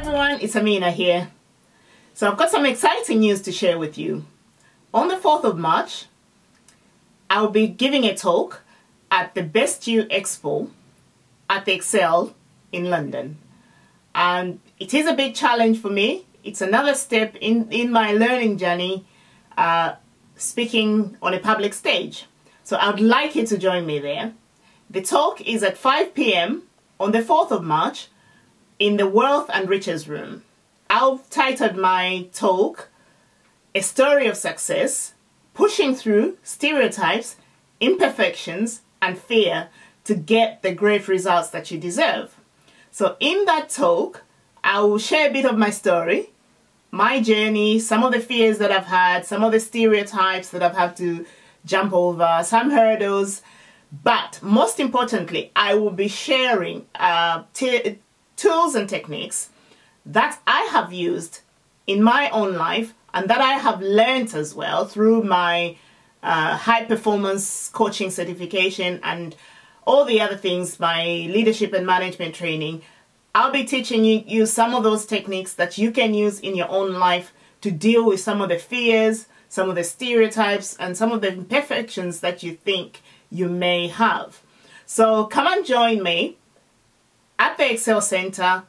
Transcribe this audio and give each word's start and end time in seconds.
everyone, 0.00 0.40
it's 0.40 0.56
Amina 0.56 0.90
here. 0.90 1.30
So 2.14 2.26
I've 2.26 2.38
got 2.38 2.50
some 2.50 2.64
exciting 2.64 3.20
news 3.20 3.42
to 3.42 3.52
share 3.52 3.78
with 3.78 3.98
you. 3.98 4.24
On 4.94 5.08
the 5.08 5.16
4th 5.16 5.44
of 5.44 5.58
March, 5.58 6.06
I'll 7.28 7.50
be 7.50 7.66
giving 7.66 8.04
a 8.04 8.16
talk 8.16 8.62
at 9.10 9.34
the 9.34 9.42
Best 9.42 9.86
You 9.86 10.04
Expo 10.04 10.70
at 11.50 11.66
the 11.66 11.74
Excel 11.74 12.34
in 12.72 12.88
London. 12.88 13.36
And 14.14 14.60
it 14.78 14.94
is 14.94 15.06
a 15.06 15.12
big 15.12 15.34
challenge 15.34 15.78
for 15.78 15.90
me. 15.90 16.24
It's 16.42 16.62
another 16.62 16.94
step 16.94 17.36
in, 17.38 17.70
in 17.70 17.92
my 17.92 18.12
learning 18.12 18.56
journey, 18.56 19.04
uh, 19.58 19.96
speaking 20.34 21.18
on 21.20 21.34
a 21.34 21.38
public 21.38 21.74
stage. 21.74 22.24
So 22.64 22.78
I'd 22.78 23.00
like 23.00 23.36
you 23.36 23.46
to 23.46 23.58
join 23.58 23.84
me 23.84 23.98
there. 23.98 24.32
The 24.88 25.02
talk 25.02 25.42
is 25.42 25.62
at 25.62 25.76
5 25.76 26.14
p.m. 26.14 26.62
on 26.98 27.12
the 27.12 27.20
4th 27.20 27.50
of 27.50 27.62
March 27.62 28.08
in 28.80 28.96
the 28.96 29.06
Wealth 29.06 29.50
and 29.52 29.68
Riches 29.68 30.08
Room. 30.08 30.42
I've 30.88 31.28
titled 31.28 31.76
my 31.76 32.28
talk, 32.32 32.88
A 33.74 33.82
Story 33.82 34.26
of 34.26 34.38
Success, 34.38 35.12
Pushing 35.52 35.94
Through 35.94 36.38
Stereotypes, 36.42 37.36
Imperfections, 37.78 38.80
and 39.02 39.18
Fear 39.18 39.68
to 40.04 40.14
Get 40.14 40.62
the 40.62 40.74
Great 40.74 41.08
Results 41.08 41.50
That 41.50 41.70
You 41.70 41.78
Deserve. 41.78 42.34
So 42.90 43.16
in 43.20 43.44
that 43.44 43.68
talk, 43.68 44.22
I 44.64 44.80
will 44.80 44.98
share 44.98 45.28
a 45.28 45.32
bit 45.32 45.44
of 45.44 45.58
my 45.58 45.70
story, 45.70 46.30
my 46.90 47.20
journey, 47.20 47.78
some 47.78 48.02
of 48.02 48.12
the 48.12 48.20
fears 48.20 48.58
that 48.58 48.72
I've 48.72 48.86
had, 48.86 49.26
some 49.26 49.44
of 49.44 49.52
the 49.52 49.60
stereotypes 49.60 50.48
that 50.50 50.62
I've 50.62 50.76
had 50.76 50.96
to 50.96 51.26
jump 51.66 51.92
over, 51.92 52.40
some 52.44 52.70
hurdles, 52.70 53.42
but 54.02 54.38
most 54.42 54.80
importantly, 54.80 55.52
I 55.54 55.74
will 55.74 55.90
be 55.90 56.08
sharing 56.08 56.86
uh, 56.94 57.44
tools 58.40 58.74
and 58.74 58.88
techniques 58.88 59.50
that 60.06 60.40
I 60.46 60.62
have 60.72 60.94
used 60.94 61.40
in 61.86 62.02
my 62.02 62.30
own 62.30 62.54
life 62.54 62.94
and 63.12 63.28
that 63.28 63.42
I 63.42 63.54
have 63.58 63.82
learned 63.82 64.34
as 64.34 64.54
well 64.54 64.86
through 64.86 65.24
my 65.24 65.76
uh, 66.22 66.56
high 66.56 66.84
performance 66.84 67.68
coaching 67.68 68.10
certification 68.10 68.98
and 69.02 69.36
all 69.86 70.06
the 70.06 70.22
other 70.22 70.36
things, 70.36 70.80
my 70.80 71.04
leadership 71.04 71.74
and 71.74 71.86
management 71.86 72.34
training. 72.34 72.80
I'll 73.34 73.52
be 73.52 73.64
teaching 73.64 74.06
you, 74.06 74.24
you 74.26 74.46
some 74.46 74.74
of 74.74 74.84
those 74.84 75.04
techniques 75.04 75.52
that 75.54 75.76
you 75.76 75.90
can 75.90 76.14
use 76.14 76.40
in 76.40 76.56
your 76.56 76.70
own 76.70 76.94
life 76.94 77.34
to 77.60 77.70
deal 77.70 78.06
with 78.06 78.20
some 78.20 78.40
of 78.40 78.48
the 78.48 78.58
fears, 78.58 79.26
some 79.50 79.68
of 79.68 79.76
the 79.76 79.84
stereotypes, 79.84 80.76
and 80.78 80.96
some 80.96 81.12
of 81.12 81.20
the 81.20 81.28
imperfections 81.28 82.20
that 82.20 82.42
you 82.42 82.54
think 82.54 83.02
you 83.30 83.50
may 83.50 83.88
have. 83.88 84.40
So 84.86 85.26
come 85.26 85.46
and 85.46 85.66
join 85.66 86.02
me 86.02 86.38
at 87.40 87.56
the 87.56 87.72
Excel 87.72 88.02
Center 88.02 88.64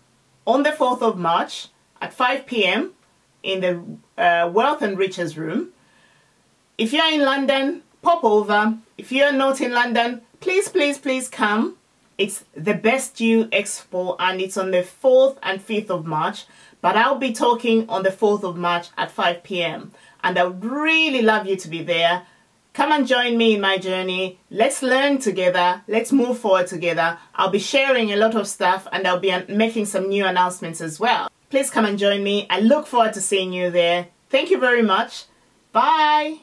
on 0.48 0.64
the 0.64 0.72
4th 0.72 1.02
of 1.02 1.20
March 1.20 1.68
at 2.02 2.14
5 2.14 2.46
p.m. 2.46 2.94
in 3.44 3.60
the 3.60 3.84
uh, 4.18 4.50
Wealth 4.50 4.82
and 4.82 4.98
Riches 4.98 5.38
Room. 5.38 5.70
If 6.78 6.94
you're 6.94 7.12
in 7.12 7.22
London, 7.22 7.84
pop 8.02 8.24
over. 8.24 8.78
If 8.98 9.12
you're 9.12 9.34
not 9.34 9.60
in 9.60 9.74
London, 9.74 10.22
please, 10.40 10.70
please, 10.70 10.98
please 10.98 11.28
come. 11.28 11.78
It's 12.18 12.46
the 12.56 12.74
Best 12.74 13.20
You 13.20 13.46
Expo 13.48 14.16
and 14.20 14.40
it's 14.40 14.56
on 14.58 14.72
the 14.72 14.84
4th 14.84 15.38
and 15.44 15.60
5th 15.60 15.90
of 15.90 16.06
March. 16.06 16.46
But 16.80 16.96
I'll 16.96 17.18
be 17.20 17.34
talking 17.34 17.88
on 17.90 18.04
the 18.04 18.10
4th 18.10 18.44
of 18.44 18.56
March 18.56 18.88
at 18.98 19.12
5 19.12 19.44
p.m. 19.44 19.92
And 20.24 20.40
I 20.40 20.46
would 20.46 20.64
really 20.64 21.22
love 21.22 21.46
you 21.46 21.58
to 21.58 21.68
be 21.68 21.84
there. 21.84 22.24
Come 22.74 22.94
and 22.94 23.06
join 23.06 23.38
me 23.38 23.56
in 23.56 23.62
my 23.62 23.78
journey. 23.78 24.40
Let's 24.50 24.82
learn 24.82 25.20
together. 25.20 25.82
Let's 25.88 26.12
move 26.14 26.40
forward 26.40 26.68
together. 26.68 27.18
I'll 27.36 27.50
be 27.50 27.60
sharing 27.60 28.12
a 28.12 28.16
lot 28.16 28.36
of 28.36 28.48
stuff 28.48 28.88
and 28.94 29.06
I'll 29.06 29.20
be 29.20 29.32
um, 29.32 29.44
making 29.50 29.86
some 29.88 30.08
new 30.08 30.26
announcements 30.26 30.80
as 30.80 31.00
well. 31.00 31.30
Please 31.50 31.70
come 31.70 31.84
and 31.84 32.00
join 32.00 32.24
me. 32.24 32.48
I 32.50 32.62
look 32.62 32.88
forward 32.88 33.14
to 33.14 33.22
seeing 33.22 33.52
you 33.52 33.72
there. 33.72 34.08
Thank 34.30 34.52
you 34.52 34.58
very 34.58 34.82
much. 34.82 35.26
Bye. 35.74 36.40